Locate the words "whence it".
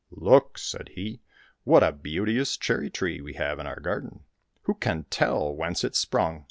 5.53-5.95